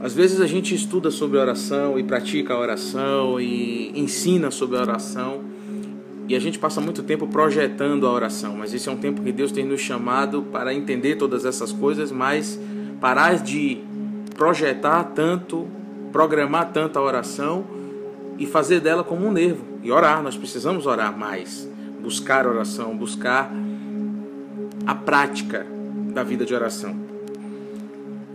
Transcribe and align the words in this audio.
Às 0.00 0.14
vezes 0.14 0.40
a 0.40 0.46
gente 0.46 0.74
estuda 0.74 1.10
sobre 1.10 1.36
oração 1.36 1.98
e 1.98 2.02
pratica 2.02 2.54
a 2.54 2.58
oração 2.58 3.38
e 3.38 3.92
ensina 3.94 4.50
sobre 4.50 4.78
a 4.78 4.80
oração 4.80 5.44
e 6.26 6.34
a 6.34 6.38
gente 6.38 6.58
passa 6.58 6.80
muito 6.80 7.02
tempo 7.02 7.26
projetando 7.26 8.06
a 8.06 8.10
oração, 8.12 8.56
mas 8.56 8.72
esse 8.72 8.88
é 8.88 8.92
um 8.92 8.96
tempo 8.96 9.20
que 9.20 9.30
Deus 9.30 9.52
tem 9.52 9.64
nos 9.64 9.80
chamado 9.80 10.42
para 10.44 10.72
entender 10.72 11.16
todas 11.16 11.44
essas 11.44 11.70
coisas, 11.70 12.10
mas 12.10 12.58
parar 13.00 13.34
de 13.40 13.82
projetar 14.36 15.04
tanto, 15.04 15.68
programar 16.12 16.72
tanto 16.72 16.98
a 16.98 17.02
oração 17.02 17.64
e 18.38 18.46
fazer 18.46 18.80
dela 18.80 19.04
como 19.04 19.26
um 19.26 19.32
nervo 19.32 19.64
e 19.82 19.90
orar. 19.90 20.22
Nós 20.22 20.36
precisamos 20.36 20.86
orar 20.86 21.18
mais, 21.18 21.68
buscar 22.00 22.46
oração, 22.46 22.96
buscar 22.96 23.52
a 24.86 24.94
prática 24.94 25.66
da 26.14 26.22
vida 26.22 26.46
de 26.46 26.54
oração. 26.54 26.94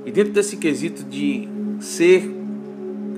E 0.06 0.12
dentro 0.12 0.34
desse 0.34 0.58
quesito 0.58 1.04
de 1.04 1.55
ser 1.80 2.30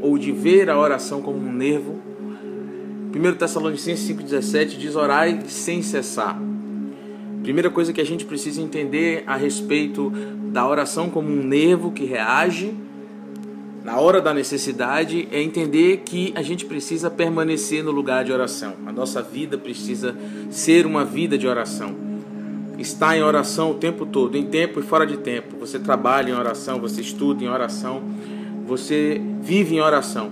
ou 0.01 0.17
de 0.17 0.31
ver 0.31 0.69
a 0.69 0.79
oração 0.79 1.21
como 1.21 1.37
um 1.37 1.51
nervo, 1.51 1.99
1 3.13 3.35
Tessalonicenses 3.35 4.09
5,17 4.09 4.77
diz: 4.77 4.95
Orai 4.95 5.39
sem 5.47 5.81
cessar. 5.81 6.39
Primeira 7.41 7.69
coisa 7.69 7.93
que 7.93 8.01
a 8.01 8.05
gente 8.05 8.25
precisa 8.25 8.61
entender 8.61 9.23
a 9.25 9.35
respeito 9.35 10.11
da 10.51 10.67
oração 10.67 11.09
como 11.09 11.29
um 11.29 11.43
nervo 11.43 11.91
que 11.91 12.03
reage 12.03 12.73
na 13.87 13.97
hora 14.01 14.19
da 14.19 14.33
necessidade 14.33 15.29
é 15.31 15.41
entender 15.41 16.01
que 16.03 16.33
a 16.35 16.41
gente 16.41 16.65
precisa 16.65 17.09
permanecer 17.09 17.81
no 17.81 17.89
lugar 17.89 18.25
de 18.25 18.33
oração. 18.33 18.73
A 18.85 18.91
nossa 18.91 19.21
vida 19.21 19.57
precisa 19.57 20.13
ser 20.49 20.85
uma 20.85 21.05
vida 21.05 21.37
de 21.37 21.47
oração. 21.47 21.95
Estar 22.77 23.15
em 23.15 23.23
oração 23.23 23.71
o 23.71 23.75
tempo 23.75 24.05
todo, 24.05 24.35
em 24.35 24.43
tempo 24.43 24.81
e 24.81 24.83
fora 24.83 25.07
de 25.07 25.15
tempo. 25.15 25.55
Você 25.61 25.79
trabalha 25.79 26.31
em 26.31 26.33
oração, 26.33 26.81
você 26.81 26.99
estuda 26.99 27.45
em 27.45 27.47
oração, 27.47 28.03
você 28.67 29.21
vive 29.41 29.75
em 29.75 29.79
oração. 29.79 30.29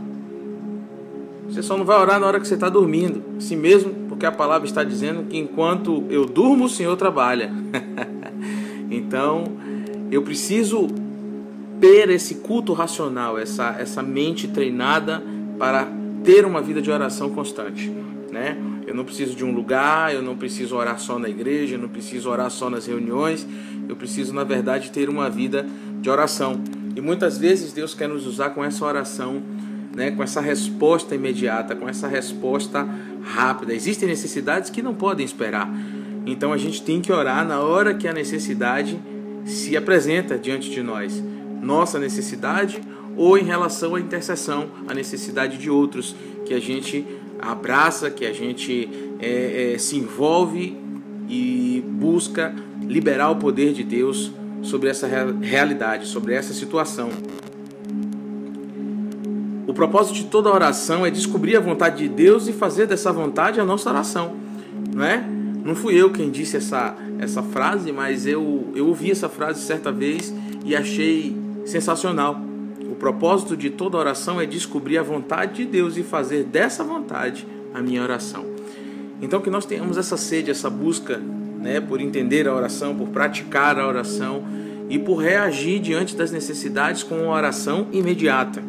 Você 1.48 1.64
só 1.64 1.78
não 1.78 1.86
vai 1.86 1.98
orar 1.98 2.20
na 2.20 2.28
hora 2.28 2.40
que 2.40 2.48
você 2.48 2.56
está 2.56 2.68
dormindo, 2.68 3.24
assim 3.38 3.56
mesmo, 3.56 3.94
porque 4.10 4.26
a 4.26 4.32
palavra 4.32 4.68
está 4.68 4.84
dizendo 4.84 5.24
que 5.24 5.38
enquanto 5.38 6.04
eu 6.10 6.26
durmo, 6.26 6.66
o 6.66 6.70
Senhor 6.70 6.96
trabalha. 6.98 7.52
então, 8.92 9.46
eu 10.12 10.22
preciso 10.22 10.88
ter 11.80 12.10
esse 12.10 12.36
culto 12.36 12.74
racional, 12.74 13.38
essa, 13.38 13.76
essa 13.80 14.04
mente 14.04 14.48
treinada 14.48 15.24
para 15.58 15.88
ter 16.24 16.46
uma 16.46 16.62
vida 16.62 16.82
de 16.82 16.92
oração 16.92 17.30
constante, 17.30 17.92
né? 18.32 18.58
Eu 18.88 18.94
não 18.94 19.04
preciso 19.04 19.36
de 19.36 19.44
um 19.44 19.52
lugar, 19.52 20.14
eu 20.14 20.22
não 20.22 20.36
preciso 20.36 20.76
orar 20.76 21.00
só 21.00 21.18
na 21.18 21.30
igreja, 21.30 21.76
eu 21.76 21.80
não 21.80 21.90
preciso 21.90 22.30
orar 22.30 22.50
só 22.52 22.70
nas 22.70 22.86
reuniões, 22.86 23.48
eu 23.88 23.96
preciso, 23.96 24.34
na 24.34 24.44
verdade, 24.44 24.92
ter 24.92 25.10
uma 25.10 25.30
vida 25.30 25.66
de 26.02 26.10
oração. 26.10 26.60
E 26.96 27.02
muitas 27.02 27.38
vezes 27.38 27.74
Deus 27.74 27.94
quer 27.94 28.08
nos 28.08 28.26
usar 28.26 28.52
com 28.52 28.64
essa 28.64 28.86
oração, 28.86 29.42
né, 29.96 30.12
com 30.12 30.24
essa 30.24 30.40
resposta 30.40 31.14
imediata, 31.14 31.76
com 31.76 31.88
essa 31.88 32.08
resposta 32.08 32.88
rápida. 33.24 33.74
Existem 33.74 34.08
necessidades 34.08 34.70
que 34.70 34.82
não 34.82 34.94
podem 34.94 35.26
esperar. 35.26 35.70
Então 36.26 36.54
a 36.54 36.58
gente 36.58 36.82
tem 36.82 37.02
que 37.02 37.12
orar 37.12 37.46
na 37.46 37.60
hora 37.60 37.94
que 37.94 38.08
a 38.08 38.14
necessidade 38.14 39.00
se 39.46 39.76
apresenta 39.78 40.38
diante 40.38 40.72
de 40.72 40.82
nós 40.82 41.22
nossa 41.66 42.00
necessidade 42.00 42.80
ou 43.18 43.38
em 43.38 43.44
relação 43.44 43.96
à 43.96 44.00
intercessão, 44.00 44.70
a 44.88 44.94
necessidade 44.94 45.58
de 45.58 45.70
outros, 45.70 46.16
que 46.46 46.54
a 46.54 46.60
gente 46.60 47.06
abraça, 47.40 48.10
que 48.10 48.26
a 48.26 48.34
gente 48.34 48.90
é, 49.20 49.74
é, 49.74 49.78
se 49.78 49.98
envolve 49.98 50.78
e 51.28 51.84
busca 51.88 52.54
liberar 52.82 53.32
o 53.32 53.38
poder 53.38 53.74
de 53.74 53.84
Deus 53.84 54.32
sobre 54.66 54.90
essa 54.90 55.08
realidade, 55.42 56.08
sobre 56.08 56.34
essa 56.34 56.54
situação. 56.54 57.10
O 59.68 59.74
propósito 59.74 60.16
de 60.16 60.26
toda 60.26 60.52
oração 60.52 61.06
é 61.06 61.12
descobrir 61.12 61.56
a 61.56 61.60
vontade 61.60 61.98
de 61.98 62.10
Deus 62.10 62.48
e 62.48 62.54
fazer 62.54 62.88
dessa 62.88 63.12
vontade 63.12 63.60
a 63.60 63.66
nossa 63.66 63.90
oração, 63.90 64.36
não 64.94 65.04
é? 65.04 65.24
Não 65.64 65.74
fui 65.76 65.96
eu 65.96 66.12
quem 66.12 66.30
disse 66.30 66.58
essa, 66.58 66.96
essa 67.18 67.42
frase, 67.42 67.92
mas 67.92 68.28
eu, 68.28 68.72
eu 68.76 68.88
ouvi 68.88 69.10
essa 69.10 69.28
frase 69.28 69.62
certa 69.62 69.92
vez 69.92 70.34
e 70.64 70.76
achei 70.76 71.36
sensacional. 71.66 72.40
O 72.92 72.96
propósito 72.96 73.58
de 73.58 73.72
toda 73.72 73.98
oração 73.98 74.40
é 74.40 74.46
descobrir 74.46 74.98
a 74.98 75.04
vontade 75.04 75.56
de 75.56 75.66
Deus 75.66 75.98
e 75.98 76.04
fazer 76.04 76.44
dessa 76.44 76.84
vontade 76.84 77.48
a 77.74 77.82
minha 77.82 78.04
oração. 78.04 78.46
Então 79.22 79.42
que 79.42 79.50
nós 79.50 79.66
tenhamos 79.66 79.98
essa 79.98 80.18
sede, 80.18 80.52
essa 80.52 80.70
busca, 80.70 81.20
né, 81.60 81.80
por 81.80 82.00
entender 82.02 82.48
a 82.48 82.54
oração, 82.54 82.96
por 82.96 83.10
praticar 83.10 83.80
a 83.80 83.88
oração 83.88 84.44
e 84.90 85.00
por 85.00 85.16
reagir 85.16 85.80
diante 85.80 86.16
das 86.16 86.32
necessidades 86.32 87.04
com 87.04 87.16
uma 87.16 87.34
oração 87.34 87.88
imediata, 87.92 88.62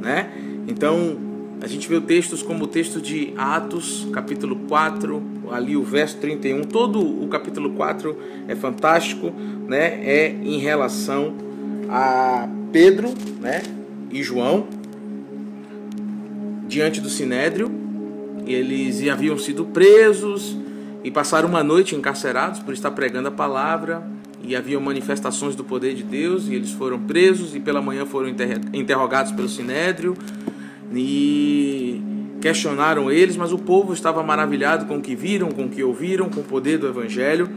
né? 0.00 0.30
Então, 0.66 1.18
a 1.60 1.66
gente 1.66 1.88
vê 1.88 2.00
textos 2.00 2.42
como 2.42 2.64
o 2.64 2.66
texto 2.66 3.00
de 3.00 3.34
Atos, 3.36 4.08
capítulo 4.12 4.56
4, 4.68 5.22
ali 5.50 5.76
o 5.76 5.82
verso 5.82 6.16
31, 6.16 6.64
todo 6.64 7.00
o 7.00 7.28
capítulo 7.28 7.70
4 7.72 8.16
é 8.48 8.54
fantástico, 8.54 9.30
né? 9.68 10.00
É 10.02 10.28
em 10.30 10.58
relação 10.58 11.34
a 11.90 12.48
Pedro 12.72 13.12
né, 13.40 13.62
e 14.10 14.22
João 14.22 14.66
diante 16.66 17.00
do 17.00 17.10
sinédrio. 17.10 17.70
Eles 18.46 19.06
haviam 19.08 19.36
sido 19.36 19.64
presos 19.66 20.56
e 21.02 21.10
passaram 21.10 21.48
uma 21.48 21.62
noite 21.62 21.94
encarcerados 21.94 22.60
por 22.60 22.74
estar 22.74 22.90
pregando 22.90 23.28
a 23.28 23.32
palavra. 23.32 24.02
E 24.42 24.56
haviam 24.56 24.80
manifestações 24.80 25.54
do 25.54 25.62
poder 25.62 25.94
de 25.94 26.02
Deus, 26.02 26.48
e 26.48 26.54
eles 26.54 26.72
foram 26.72 26.98
presos 26.98 27.54
e 27.54 27.60
pela 27.60 27.82
manhã 27.82 28.06
foram 28.06 28.26
interrogados 28.72 29.32
pelo 29.32 29.48
sinédrio 29.48 30.16
e 30.94 32.00
questionaram 32.40 33.10
eles, 33.10 33.36
mas 33.36 33.52
o 33.52 33.58
povo 33.58 33.92
estava 33.92 34.22
maravilhado 34.22 34.86
com 34.86 34.96
o 34.96 35.02
que 35.02 35.14
viram, 35.14 35.50
com 35.50 35.66
o 35.66 35.68
que 35.68 35.84
ouviram, 35.84 36.30
com 36.30 36.40
o 36.40 36.44
poder 36.44 36.78
do 36.78 36.88
evangelho, 36.88 37.48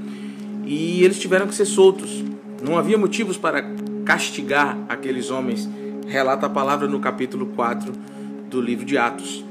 e 0.66 1.04
eles 1.04 1.18
tiveram 1.20 1.48
que 1.48 1.56
ser 1.56 1.66
soltos. 1.66 2.24
Não 2.62 2.78
havia 2.78 2.98
motivos 2.98 3.38
para 3.38 3.66
castigar 4.06 4.78
aqueles 4.90 5.32
homens, 5.32 5.70
relata 6.08 6.48
a 6.48 6.50
palavra 6.50 6.88
no 6.88 7.00
capítulo 7.00 7.46
4 7.48 7.94
do 8.50 8.62
livro 8.62 8.86
de 8.86 8.98
Atos, 8.98 9.44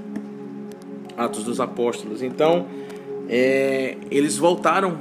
Atos 1.16 1.44
dos 1.44 1.60
Apóstolos. 1.60 2.22
Então, 2.22 2.66
é, 3.28 3.96
eles 4.10 4.36
voltaram 4.36 4.98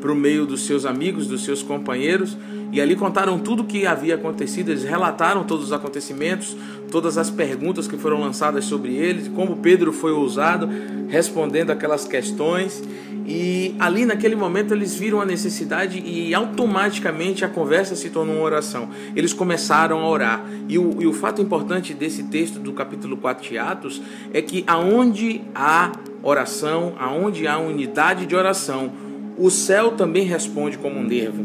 para 0.00 0.12
o 0.12 0.16
meio 0.16 0.44
dos 0.44 0.66
seus 0.66 0.84
amigos, 0.84 1.26
dos 1.28 1.44
seus 1.44 1.62
companheiros, 1.62 2.36
e 2.72 2.80
ali 2.80 2.96
contaram 2.96 3.38
tudo 3.38 3.62
o 3.62 3.66
que 3.66 3.86
havia 3.86 4.16
acontecido, 4.16 4.70
eles 4.70 4.82
relataram 4.82 5.44
todos 5.44 5.66
os 5.66 5.72
acontecimentos, 5.72 6.56
todas 6.90 7.16
as 7.16 7.30
perguntas 7.30 7.86
que 7.86 7.96
foram 7.96 8.20
lançadas 8.20 8.64
sobre 8.64 8.94
eles, 8.94 9.28
como 9.28 9.56
Pedro 9.58 9.92
foi 9.92 10.10
ousado 10.10 10.68
respondendo 11.08 11.70
aquelas 11.70 12.06
questões, 12.06 12.82
e 13.26 13.74
ali 13.78 14.04
naquele 14.04 14.34
momento 14.34 14.74
eles 14.74 14.94
viram 14.94 15.20
a 15.20 15.24
necessidade 15.24 16.02
e 16.04 16.34
automaticamente 16.34 17.44
a 17.44 17.48
conversa 17.48 17.94
se 17.94 18.10
tornou 18.10 18.36
uma 18.36 18.44
oração. 18.44 18.88
Eles 19.14 19.32
começaram 19.32 20.00
a 20.00 20.08
orar. 20.08 20.44
E 20.68 20.78
o, 20.78 21.00
e 21.00 21.06
o 21.06 21.12
fato 21.12 21.40
importante 21.40 21.94
desse 21.94 22.24
texto 22.24 22.58
do 22.58 22.72
capítulo 22.72 23.16
4 23.16 23.48
de 23.48 23.58
Atos 23.58 24.02
é 24.32 24.42
que 24.42 24.64
aonde 24.66 25.40
há 25.54 25.92
oração, 26.22 26.94
aonde 26.98 27.46
há 27.46 27.58
unidade 27.58 28.26
de 28.26 28.36
oração, 28.36 28.92
o 29.36 29.50
céu 29.50 29.92
também 29.92 30.24
responde 30.24 30.78
como 30.78 30.98
um 30.98 31.04
nervo. 31.04 31.44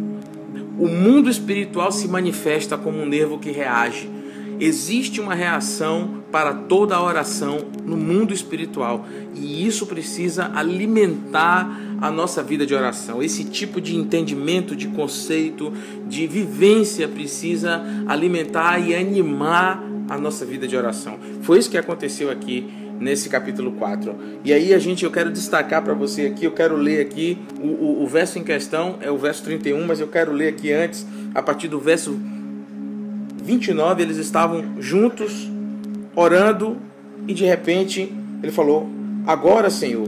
O 0.78 0.88
mundo 0.88 1.30
espiritual 1.30 1.92
se 1.92 2.08
manifesta 2.08 2.78
como 2.78 3.00
um 3.00 3.06
nervo 3.06 3.40
que 3.40 3.52
reage. 3.52 4.10
Existe 4.60 5.22
uma 5.22 5.36
reação 5.36 6.24
para 6.32 6.54
toda 6.54 6.96
a 6.96 7.04
oração 7.04 7.60
no 7.84 7.96
mundo 7.96 8.34
espiritual 8.34 9.06
e 9.36 9.66
isso 9.66 9.86
precisa 9.86 10.52
alimentar 10.54 11.80
a 12.02 12.12
nossa 12.12 12.44
vida 12.44 12.66
de 12.66 12.74
oração. 12.74 13.22
Esse 13.22 13.44
tipo 13.44 13.80
de 13.80 13.96
entendimento, 13.96 14.76
de 14.76 14.88
conceito, 14.88 15.72
de 16.08 16.26
vivência 16.28 17.08
precisa 17.08 17.84
alimentar 18.08 18.80
e 18.80 18.96
animar 18.96 19.82
a 20.10 20.18
nossa 20.18 20.46
vida 20.46 20.68
de 20.68 20.76
oração. 20.76 21.18
Foi 21.42 21.60
isso 21.60 21.70
que 21.70 21.78
aconteceu 21.78 22.30
aqui 22.32 22.68
nesse 23.00 23.30
capítulo 23.30 23.72
4. 23.74 24.16
E 24.44 24.54
aí 24.54 24.74
a 24.74 24.80
gente 24.80 25.04
eu 25.04 25.12
quero 25.12 25.32
destacar 25.32 25.82
para 25.84 25.94
você 25.94 26.28
aqui, 26.28 26.46
eu 26.46 26.52
quero 26.52 26.76
ler 26.76 27.02
aqui 27.02 27.38
o, 27.62 27.68
o, 27.68 28.04
o 28.04 28.08
verso 28.08 28.40
em 28.40 28.44
questão 28.44 28.98
é 29.02 29.12
o 29.12 29.18
verso 29.18 29.44
31, 29.44 29.86
mas 29.86 30.00
eu 30.00 30.08
quero 30.08 30.32
ler 30.32 30.50
aqui 30.50 30.72
antes 30.72 31.06
a 31.34 31.42
partir 31.42 31.68
do 31.68 31.80
verso 31.80 32.20
29, 33.44 34.02
eles 34.02 34.18
estavam 34.18 34.64
juntos, 34.80 35.50
orando, 36.16 36.78
e 37.28 37.34
de 37.34 37.46
repente 37.46 38.12
ele 38.44 38.52
falou: 38.52 38.90
Agora, 39.26 39.70
Senhor, 39.70 40.08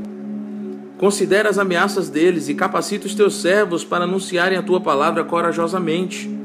considera 0.97 1.49
as 1.49 1.57
ameaças 1.57 2.09
deles 2.09 2.49
e 2.49 2.53
capacita 2.53 3.07
os 3.07 3.15
teus 3.15 3.41
servos 3.41 3.83
para 3.83 4.03
anunciarem 4.03 4.57
a 4.57 4.63
tua 4.63 4.81
palavra 4.81 5.23
corajosamente. 5.23 6.38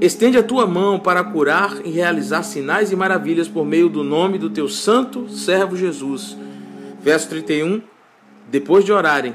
Estende 0.00 0.38
a 0.38 0.42
tua 0.42 0.66
mão 0.66 0.98
para 0.98 1.22
curar 1.22 1.84
e 1.84 1.90
realizar 1.90 2.42
sinais 2.42 2.90
e 2.90 2.96
maravilhas 2.96 3.48
por 3.48 3.66
meio 3.66 3.86
do 3.86 4.02
nome 4.02 4.38
do 4.38 4.48
teu 4.48 4.66
santo 4.66 5.28
servo 5.28 5.76
Jesus. 5.76 6.34
Verso 7.02 7.28
31. 7.28 7.82
Depois 8.50 8.82
de 8.82 8.92
orarem, 8.92 9.34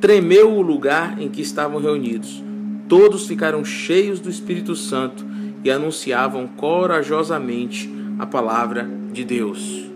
tremeu 0.00 0.52
o 0.52 0.62
lugar 0.62 1.20
em 1.20 1.28
que 1.28 1.42
estavam 1.42 1.80
reunidos. 1.80 2.40
Todos 2.88 3.26
ficaram 3.26 3.64
cheios 3.64 4.20
do 4.20 4.30
Espírito 4.30 4.76
Santo 4.76 5.26
e 5.64 5.70
anunciavam 5.72 6.46
corajosamente 6.46 7.92
a 8.16 8.26
palavra 8.26 8.88
de 9.12 9.24
Deus. 9.24 9.90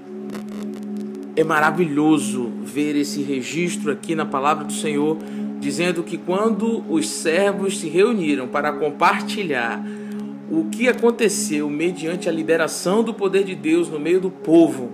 É 1.36 1.44
maravilhoso 1.44 2.52
ver 2.64 2.96
esse 2.96 3.22
registro 3.22 3.92
aqui 3.92 4.16
na 4.16 4.26
palavra 4.26 4.64
do 4.64 4.72
Senhor, 4.72 5.18
dizendo 5.64 6.02
que 6.02 6.18
quando 6.18 6.84
os 6.92 7.08
servos 7.08 7.78
se 7.78 7.88
reuniram 7.88 8.46
para 8.46 8.70
compartilhar 8.70 9.82
o 10.50 10.66
que 10.66 10.86
aconteceu 10.88 11.70
mediante 11.70 12.28
a 12.28 12.32
liberação 12.32 13.02
do 13.02 13.14
poder 13.14 13.44
de 13.44 13.54
Deus 13.54 13.88
no 13.88 13.98
meio 13.98 14.20
do 14.20 14.30
povo, 14.30 14.92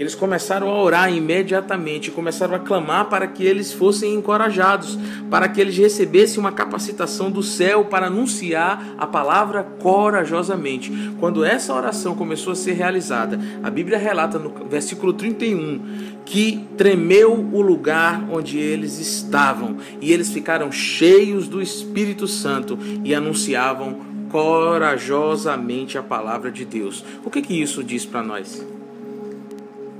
eles 0.00 0.14
começaram 0.14 0.70
a 0.70 0.82
orar 0.82 1.14
imediatamente, 1.14 2.10
começaram 2.10 2.54
a 2.54 2.58
clamar 2.58 3.10
para 3.10 3.26
que 3.26 3.44
eles 3.44 3.70
fossem 3.70 4.14
encorajados, 4.14 4.98
para 5.30 5.46
que 5.46 5.60
eles 5.60 5.76
recebessem 5.76 6.40
uma 6.40 6.50
capacitação 6.50 7.30
do 7.30 7.42
céu 7.42 7.84
para 7.84 8.06
anunciar 8.06 8.94
a 8.96 9.06
palavra 9.06 9.62
corajosamente. 9.78 10.90
Quando 11.20 11.44
essa 11.44 11.74
oração 11.74 12.14
começou 12.14 12.54
a 12.54 12.56
ser 12.56 12.72
realizada, 12.72 13.38
a 13.62 13.68
Bíblia 13.68 13.98
relata 13.98 14.38
no 14.38 14.48
versículo 14.66 15.12
31 15.12 16.16
que 16.24 16.66
tremeu 16.78 17.34
o 17.34 17.60
lugar 17.60 18.26
onde 18.32 18.58
eles 18.58 18.98
estavam 18.98 19.76
e 20.00 20.12
eles 20.12 20.32
ficaram 20.32 20.72
cheios 20.72 21.46
do 21.46 21.60
Espírito 21.60 22.26
Santo 22.26 22.78
e 23.04 23.14
anunciavam 23.14 24.00
corajosamente 24.30 25.98
a 25.98 26.02
palavra 26.02 26.50
de 26.50 26.64
Deus. 26.64 27.04
O 27.22 27.28
que 27.28 27.42
que 27.42 27.60
isso 27.60 27.84
diz 27.84 28.06
para 28.06 28.22
nós? 28.22 28.79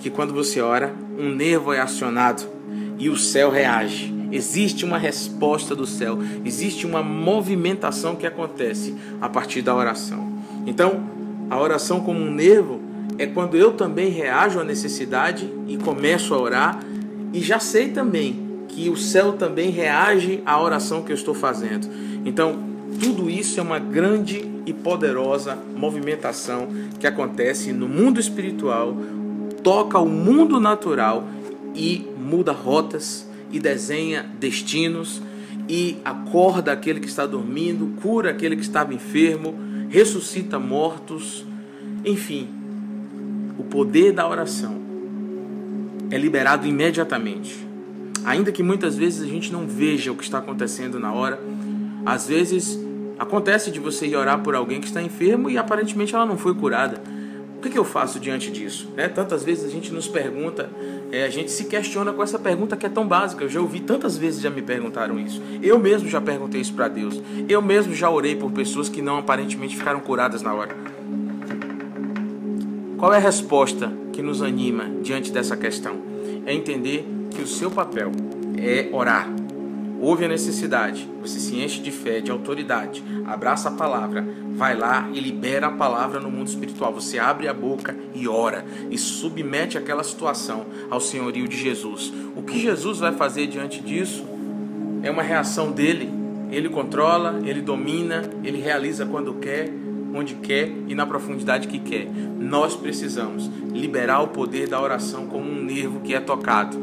Que 0.00 0.10
quando 0.10 0.32
você 0.32 0.60
ora, 0.60 0.92
um 1.18 1.28
nervo 1.28 1.72
é 1.72 1.80
acionado 1.80 2.42
e 2.98 3.08
o 3.08 3.16
céu 3.16 3.50
reage. 3.50 4.12
Existe 4.32 4.84
uma 4.84 4.96
resposta 4.96 5.74
do 5.74 5.86
céu, 5.86 6.18
existe 6.44 6.86
uma 6.86 7.02
movimentação 7.02 8.16
que 8.16 8.26
acontece 8.26 8.94
a 9.20 9.28
partir 9.28 9.60
da 9.62 9.74
oração. 9.74 10.32
Então, 10.66 11.00
a 11.50 11.60
oração 11.60 12.00
como 12.00 12.20
um 12.20 12.30
nervo 12.30 12.80
é 13.18 13.26
quando 13.26 13.56
eu 13.56 13.72
também 13.72 14.10
reajo 14.10 14.60
à 14.60 14.64
necessidade 14.64 15.50
e 15.66 15.76
começo 15.76 16.32
a 16.32 16.40
orar 16.40 16.80
e 17.32 17.40
já 17.40 17.58
sei 17.58 17.88
também 17.88 18.64
que 18.68 18.88
o 18.88 18.96
céu 18.96 19.32
também 19.32 19.70
reage 19.70 20.40
à 20.46 20.60
oração 20.60 21.02
que 21.02 21.10
eu 21.10 21.16
estou 21.16 21.34
fazendo. 21.34 21.88
Então, 22.24 22.58
tudo 23.00 23.28
isso 23.28 23.58
é 23.58 23.62
uma 23.62 23.78
grande 23.78 24.48
e 24.64 24.72
poderosa 24.72 25.58
movimentação 25.76 26.68
que 26.98 27.06
acontece 27.06 27.72
no 27.72 27.88
mundo 27.88 28.20
espiritual, 28.20 28.94
toca 29.62 29.98
o 29.98 30.08
mundo 30.08 30.60
natural 30.60 31.26
e 31.74 32.06
muda 32.18 32.52
rotas 32.52 33.28
e 33.50 33.58
desenha 33.58 34.28
destinos 34.38 35.22
e 35.68 35.98
acorda 36.04 36.72
aquele 36.72 37.00
que 37.00 37.06
está 37.06 37.26
dormindo, 37.26 37.94
cura 38.00 38.30
aquele 38.30 38.56
que 38.56 38.62
estava 38.62 38.92
enfermo, 38.92 39.54
ressuscita 39.88 40.58
mortos. 40.58 41.44
Enfim, 42.04 42.48
o 43.58 43.62
poder 43.64 44.12
da 44.12 44.28
oração 44.28 44.80
é 46.10 46.18
liberado 46.18 46.66
imediatamente. 46.66 47.66
Ainda 48.24 48.50
que 48.52 48.62
muitas 48.62 48.96
vezes 48.96 49.22
a 49.22 49.26
gente 49.26 49.52
não 49.52 49.66
veja 49.66 50.12
o 50.12 50.16
que 50.16 50.24
está 50.24 50.38
acontecendo 50.38 50.98
na 50.98 51.12
hora, 51.12 51.40
às 52.04 52.26
vezes 52.26 52.78
acontece 53.18 53.70
de 53.70 53.78
você 53.78 54.06
ir 54.06 54.16
orar 54.16 54.40
por 54.40 54.54
alguém 54.54 54.80
que 54.80 54.86
está 54.86 55.00
enfermo 55.00 55.48
e 55.48 55.56
aparentemente 55.56 56.14
ela 56.14 56.26
não 56.26 56.36
foi 56.36 56.54
curada 56.54 57.00
o 57.60 57.62
que, 57.62 57.68
que 57.68 57.78
eu 57.78 57.84
faço 57.84 58.18
diante 58.18 58.50
disso? 58.50 58.88
Né? 58.96 59.06
Tantas 59.06 59.44
vezes 59.44 59.66
a 59.66 59.68
gente 59.68 59.92
nos 59.92 60.08
pergunta, 60.08 60.70
é, 61.12 61.24
a 61.24 61.28
gente 61.28 61.50
se 61.50 61.66
questiona 61.66 62.10
com 62.10 62.22
essa 62.22 62.38
pergunta 62.38 62.74
que 62.74 62.86
é 62.86 62.88
tão 62.88 63.06
básica. 63.06 63.44
Eu 63.44 63.50
já 63.50 63.60
ouvi 63.60 63.80
tantas 63.80 64.16
vezes 64.16 64.40
já 64.40 64.48
me 64.48 64.62
perguntaram 64.62 65.20
isso. 65.20 65.42
Eu 65.62 65.78
mesmo 65.78 66.08
já 66.08 66.22
perguntei 66.22 66.62
isso 66.62 66.72
para 66.72 66.88
Deus. 66.88 67.20
Eu 67.46 67.60
mesmo 67.60 67.94
já 67.94 68.08
orei 68.08 68.34
por 68.34 68.50
pessoas 68.50 68.88
que 68.88 69.02
não 69.02 69.18
aparentemente 69.18 69.76
ficaram 69.76 70.00
curadas 70.00 70.40
na 70.40 70.54
hora. 70.54 70.74
Qual 72.96 73.12
é 73.12 73.18
a 73.18 73.20
resposta 73.20 73.92
que 74.10 74.22
nos 74.22 74.40
anima 74.40 74.86
diante 75.02 75.30
dessa 75.30 75.54
questão? 75.54 75.98
É 76.46 76.54
entender 76.54 77.06
que 77.30 77.42
o 77.42 77.46
seu 77.46 77.70
papel 77.70 78.10
é 78.56 78.88
orar, 78.90 79.28
ouve 80.00 80.24
a 80.24 80.28
necessidade, 80.28 81.08
você 81.20 81.38
se 81.38 81.56
enche 81.56 81.80
de 81.80 81.90
fé, 81.90 82.20
de 82.20 82.30
autoridade, 82.30 83.04
abraça 83.26 83.68
a 83.68 83.72
palavra, 83.72 84.26
vai 84.54 84.76
lá 84.76 85.08
e 85.12 85.20
libera 85.20 85.68
a 85.68 85.72
palavra 85.72 86.18
no 86.18 86.30
mundo 86.30 86.48
espiritual. 86.48 86.92
Você 86.94 87.18
abre 87.18 87.46
a 87.46 87.54
boca 87.54 87.96
e 88.14 88.26
ora 88.26 88.64
e 88.90 88.96
submete 88.96 89.76
aquela 89.76 90.02
situação 90.02 90.66
ao 90.90 91.00
senhorio 91.00 91.46
de 91.46 91.56
Jesus. 91.56 92.12
O 92.34 92.42
que 92.42 92.58
Jesus 92.58 92.98
vai 92.98 93.12
fazer 93.12 93.46
diante 93.46 93.80
disso 93.80 94.24
é 95.02 95.10
uma 95.10 95.22
reação 95.22 95.70
dele. 95.70 96.10
Ele 96.50 96.68
controla, 96.68 97.40
ele 97.44 97.60
domina, 97.60 98.22
ele 98.42 98.60
realiza 98.60 99.06
quando 99.06 99.34
quer, 99.34 99.70
onde 100.14 100.34
quer 100.34 100.70
e 100.88 100.94
na 100.94 101.06
profundidade 101.06 101.68
que 101.68 101.78
quer. 101.78 102.08
Nós 102.38 102.74
precisamos 102.74 103.48
liberar 103.72 104.20
o 104.20 104.28
poder 104.28 104.68
da 104.68 104.80
oração 104.80 105.26
como 105.26 105.48
um 105.48 105.62
nervo 105.62 106.00
que 106.00 106.14
é 106.14 106.20
tocado. 106.20 106.76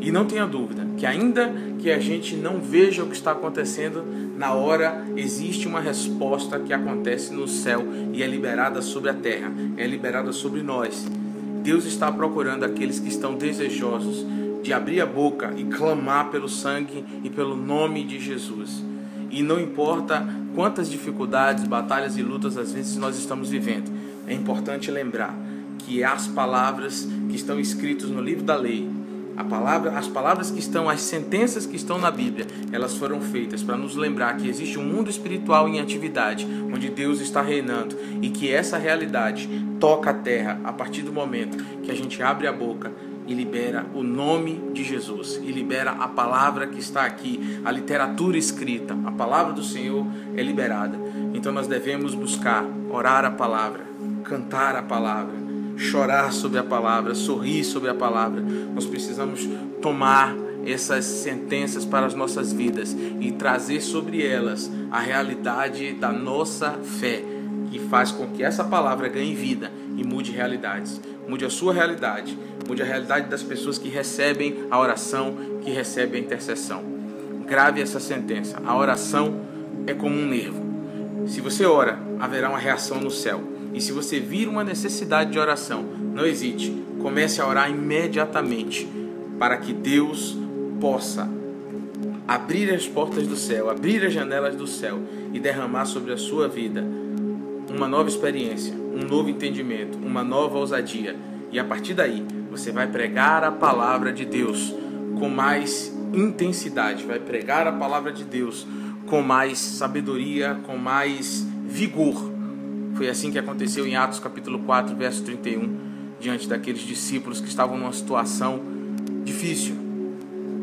E 0.00 0.12
não 0.12 0.24
tenha 0.24 0.46
dúvida, 0.46 0.86
que 0.96 1.06
ainda 1.06 1.52
que 1.78 1.90
a 1.90 1.98
gente 1.98 2.36
não 2.36 2.60
veja 2.60 3.02
o 3.02 3.06
que 3.06 3.16
está 3.16 3.32
acontecendo, 3.32 4.04
na 4.36 4.52
hora 4.52 5.04
existe 5.16 5.66
uma 5.66 5.80
resposta 5.80 6.58
que 6.58 6.72
acontece 6.72 7.32
no 7.32 7.48
céu 7.48 7.84
e 8.12 8.22
é 8.22 8.26
liberada 8.26 8.82
sobre 8.82 9.10
a 9.10 9.14
terra, 9.14 9.52
é 9.76 9.86
liberada 9.86 10.32
sobre 10.32 10.62
nós. 10.62 11.06
Deus 11.62 11.84
está 11.84 12.12
procurando 12.12 12.64
aqueles 12.64 13.00
que 13.00 13.08
estão 13.08 13.34
desejosos 13.34 14.24
de 14.62 14.72
abrir 14.72 15.00
a 15.00 15.06
boca 15.06 15.52
e 15.56 15.64
clamar 15.64 16.30
pelo 16.30 16.48
sangue 16.48 17.04
e 17.24 17.30
pelo 17.30 17.56
nome 17.56 18.04
de 18.04 18.20
Jesus. 18.20 18.82
E 19.30 19.42
não 19.42 19.60
importa 19.60 20.26
quantas 20.54 20.90
dificuldades, 20.90 21.64
batalhas 21.64 22.16
e 22.16 22.22
lutas 22.22 22.56
às 22.56 22.72
vezes 22.72 22.96
nós 22.96 23.18
estamos 23.18 23.50
vivendo, 23.50 23.90
é 24.26 24.34
importante 24.34 24.90
lembrar 24.90 25.36
que 25.78 26.02
as 26.02 26.26
palavras 26.26 27.08
que 27.28 27.36
estão 27.36 27.60
escritas 27.60 28.10
no 28.10 28.20
livro 28.20 28.42
da 28.42 28.56
lei 28.56 28.88
palavra, 29.44 29.98
as 29.98 30.08
palavras 30.08 30.50
que 30.50 30.58
estão, 30.58 30.88
as 30.88 31.02
sentenças 31.02 31.66
que 31.66 31.76
estão 31.76 31.98
na 31.98 32.10
Bíblia, 32.10 32.46
elas 32.72 32.94
foram 32.96 33.20
feitas 33.20 33.62
para 33.62 33.76
nos 33.76 33.96
lembrar 33.96 34.36
que 34.36 34.48
existe 34.48 34.78
um 34.78 34.84
mundo 34.84 35.10
espiritual 35.10 35.68
em 35.68 35.80
atividade, 35.80 36.46
onde 36.72 36.88
Deus 36.88 37.20
está 37.20 37.42
reinando 37.42 37.96
e 38.22 38.30
que 38.30 38.50
essa 38.50 38.78
realidade 38.78 39.48
toca 39.78 40.10
a 40.10 40.14
terra 40.14 40.60
a 40.64 40.72
partir 40.72 41.02
do 41.02 41.12
momento 41.12 41.62
que 41.82 41.90
a 41.90 41.94
gente 41.94 42.22
abre 42.22 42.46
a 42.46 42.52
boca 42.52 42.90
e 43.26 43.34
libera 43.34 43.84
o 43.94 44.02
nome 44.02 44.70
de 44.72 44.84
Jesus 44.84 45.40
e 45.42 45.50
libera 45.50 45.90
a 45.90 46.08
palavra 46.08 46.66
que 46.66 46.78
está 46.78 47.04
aqui, 47.04 47.60
a 47.64 47.70
literatura 47.70 48.38
escrita, 48.38 48.96
a 49.04 49.10
palavra 49.10 49.52
do 49.52 49.62
Senhor 49.62 50.06
é 50.36 50.42
liberada. 50.42 50.96
Então 51.34 51.52
nós 51.52 51.66
devemos 51.66 52.14
buscar 52.14 52.64
orar 52.88 53.24
a 53.24 53.30
palavra, 53.30 53.84
cantar 54.22 54.76
a 54.76 54.82
palavra, 54.82 55.34
chorar 55.76 56.32
sobre 56.32 56.58
a 56.58 56.64
palavra, 56.64 57.14
sorrir 57.14 57.64
sobre 57.64 57.90
a 57.90 57.94
palavra. 57.94 58.40
Nós 58.40 58.86
precisamos 58.86 59.46
tomar 59.80 60.34
essas 60.64 61.04
sentenças 61.04 61.84
para 61.84 62.06
as 62.06 62.14
nossas 62.14 62.52
vidas 62.52 62.96
e 63.20 63.30
trazer 63.32 63.80
sobre 63.80 64.26
elas 64.26 64.70
a 64.90 64.98
realidade 64.98 65.92
da 65.92 66.10
nossa 66.10 66.72
fé, 66.72 67.22
que 67.70 67.78
faz 67.78 68.10
com 68.10 68.26
que 68.28 68.42
essa 68.42 68.64
palavra 68.64 69.08
ganhe 69.08 69.34
vida 69.34 69.70
e 69.96 70.02
mude 70.02 70.32
realidades. 70.32 71.00
Mude 71.28 71.44
a 71.44 71.50
sua 71.50 71.72
realidade, 71.72 72.36
mude 72.66 72.82
a 72.82 72.84
realidade 72.84 73.28
das 73.28 73.42
pessoas 73.42 73.78
que 73.78 73.88
recebem 73.88 74.66
a 74.70 74.78
oração, 74.78 75.36
que 75.62 75.70
recebem 75.70 76.20
a 76.20 76.24
intercessão. 76.24 76.82
Grave 77.46 77.80
essa 77.80 78.00
sentença: 78.00 78.60
a 78.64 78.76
oração 78.76 79.40
é 79.86 79.94
como 79.94 80.16
um 80.16 80.26
nervo. 80.26 80.64
Se 81.26 81.40
você 81.40 81.64
ora, 81.64 81.98
haverá 82.20 82.48
uma 82.48 82.58
reação 82.58 83.00
no 83.00 83.10
céu 83.10 83.55
e 83.76 83.80
se 83.82 83.92
você 83.92 84.18
vir 84.18 84.48
uma 84.48 84.64
necessidade 84.64 85.30
de 85.30 85.38
oração, 85.38 85.84
não 86.14 86.24
hesite, 86.24 86.74
comece 86.98 87.42
a 87.42 87.46
orar 87.46 87.70
imediatamente 87.70 88.88
para 89.38 89.58
que 89.58 89.74
Deus 89.74 90.34
possa 90.80 91.28
abrir 92.26 92.72
as 92.72 92.88
portas 92.88 93.26
do 93.26 93.36
céu, 93.36 93.68
abrir 93.68 94.02
as 94.02 94.14
janelas 94.14 94.56
do 94.56 94.66
céu 94.66 94.98
e 95.30 95.38
derramar 95.38 95.84
sobre 95.84 96.10
a 96.10 96.16
sua 96.16 96.48
vida 96.48 96.82
uma 97.68 97.86
nova 97.86 98.08
experiência, 98.08 98.72
um 98.74 99.06
novo 99.06 99.28
entendimento, 99.28 99.98
uma 99.98 100.24
nova 100.24 100.56
ousadia. 100.56 101.14
E 101.52 101.58
a 101.58 101.64
partir 101.64 101.92
daí, 101.92 102.24
você 102.50 102.72
vai 102.72 102.86
pregar 102.86 103.44
a 103.44 103.52
palavra 103.52 104.10
de 104.10 104.24
Deus 104.24 104.74
com 105.18 105.28
mais 105.28 105.94
intensidade, 106.14 107.04
vai 107.04 107.18
pregar 107.18 107.66
a 107.66 107.72
palavra 107.72 108.10
de 108.10 108.24
Deus 108.24 108.66
com 109.06 109.20
mais 109.20 109.58
sabedoria, 109.58 110.58
com 110.64 110.78
mais 110.78 111.46
vigor 111.66 112.35
foi 112.96 113.10
assim 113.10 113.30
que 113.30 113.38
aconteceu 113.38 113.86
em 113.86 113.94
Atos 113.94 114.18
capítulo 114.18 114.58
4, 114.60 114.96
verso 114.96 115.22
31, 115.22 115.76
diante 116.18 116.48
daqueles 116.48 116.80
discípulos 116.80 117.40
que 117.40 117.48
estavam 117.48 117.76
numa 117.76 117.92
situação 117.92 118.60
difícil, 119.22 119.74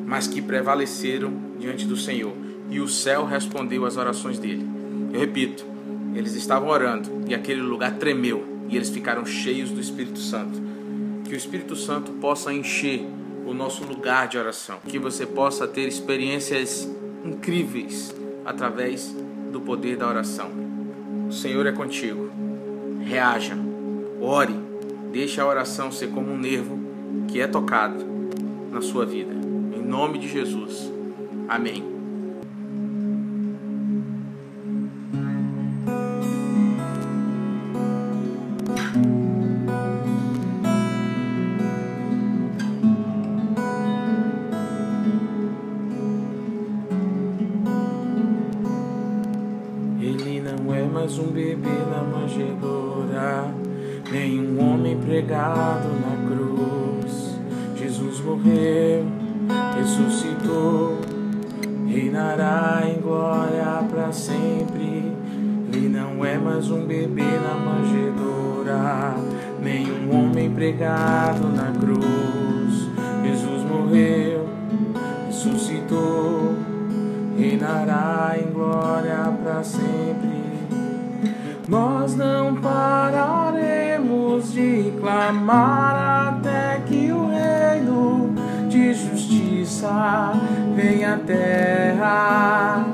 mas 0.06 0.26
que 0.26 0.42
prevaleceram 0.42 1.32
diante 1.60 1.86
do 1.86 1.96
Senhor, 1.96 2.34
e 2.72 2.80
o 2.80 2.88
céu 2.88 3.24
respondeu 3.24 3.86
às 3.86 3.98
orações 3.98 4.40
dele. 4.40 4.68
Eu 5.14 5.20
repito, 5.20 5.64
eles 6.16 6.34
estavam 6.34 6.70
orando 6.70 7.22
e 7.28 7.36
aquele 7.36 7.62
lugar 7.62 7.98
tremeu 7.98 8.44
e 8.68 8.76
eles 8.76 8.90
ficaram 8.90 9.24
cheios 9.26 9.70
do 9.70 9.80
Espírito 9.80 10.18
Santo. 10.18 10.60
Que 11.26 11.36
o 11.36 11.38
Espírito 11.38 11.76
Santo 11.76 12.14
possa 12.14 12.52
encher 12.52 13.06
o 13.46 13.54
nosso 13.54 13.84
lugar 13.84 14.28
de 14.28 14.40
oração, 14.40 14.80
que 14.88 14.98
você 14.98 15.26
possa 15.26 15.68
ter 15.68 15.88
experiências 15.88 16.90
incríveis 17.24 18.16
através 18.44 19.16
do 19.52 19.62
poder 19.62 19.98
da 19.98 20.08
oração 20.08 20.63
o 21.34 21.36
Senhor 21.36 21.66
é 21.66 21.72
contigo. 21.72 22.30
Reaja, 23.04 23.58
ore, 24.22 24.54
deixe 25.12 25.42
a 25.42 25.48
oração 25.48 25.92
ser 25.92 26.10
como 26.10 26.32
um 26.32 26.38
nervo 26.38 26.80
que 27.28 27.42
é 27.42 27.48
tocado 27.48 28.06
na 28.72 28.82
sua 28.82 29.04
vida. 29.04 29.34
Em 29.34 29.84
nome 29.84 30.20
de 30.20 30.30
Jesus. 30.30 30.92
Amém. 31.50 31.93
Pregado 55.14 55.90
na 56.02 56.28
cruz. 56.28 57.38
Jesus 57.76 58.20
morreu, 58.22 59.06
ressuscitou, 59.78 60.98
reinará 61.88 62.82
em 62.84 63.00
glória 63.00 63.86
para 63.92 64.12
sempre. 64.12 65.14
Ele 65.72 65.90
não 65.90 66.26
é 66.26 66.40
mais 66.40 66.72
um 66.72 66.88
bebê 66.88 67.22
na 67.22 67.54
manjedoura, 67.54 69.14
nem 69.62 69.86
um 69.92 70.20
homem 70.20 70.50
pregado 70.50 71.48
na 71.48 71.72
cruz. 71.80 72.90
Jesus 73.24 73.64
morreu, 73.70 74.50
ressuscitou, 75.28 76.56
reinará 77.38 78.36
em 78.36 78.52
glória 78.52 79.32
para 79.44 79.62
sempre. 79.62 80.34
Nós 81.68 82.16
não 82.16 82.56
pararemos 82.56 83.43
de 84.64 84.92
clamar 85.00 86.38
até 86.38 86.82
que 86.88 87.12
o 87.12 87.28
reino 87.28 88.34
de 88.70 88.94
justiça 88.94 90.32
venha 90.74 91.16
à 91.16 91.18
terra 91.18 92.86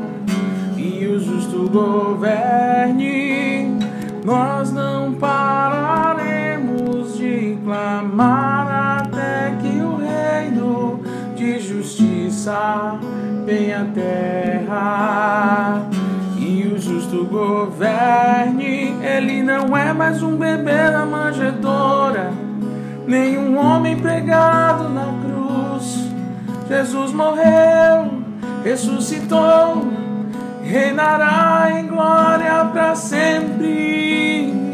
e 0.76 1.06
o 1.06 1.20
justo 1.20 1.70
governe. 1.70 3.78
Nós 4.26 4.72
não 4.72 5.14
pararemos 5.14 7.16
de 7.18 7.56
clamar 7.64 9.04
até 9.04 9.56
que 9.62 9.80
o 9.80 9.98
reino 9.98 11.02
de 11.36 11.60
justiça 11.60 13.00
venha 13.46 13.82
à 13.82 13.86
terra 13.86 15.88
justo 17.10 17.26
governe. 17.26 18.96
Ele 19.04 19.42
não 19.42 19.76
é 19.76 19.92
mais 19.92 20.22
um 20.22 20.36
bebê 20.36 20.90
na 20.92 21.06
manjedoura, 21.06 22.32
nem 23.08 23.38
um 23.38 23.58
homem 23.58 23.98
pregado 23.98 24.90
na 24.90 25.08
cruz. 25.24 26.08
Jesus 26.68 27.12
morreu, 27.12 28.24
ressuscitou, 28.64 29.88
reinará 30.64 31.68
em 31.72 31.88
glória 31.88 32.66
para 32.66 32.96
sempre. 32.96 34.69